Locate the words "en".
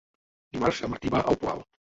0.89-0.93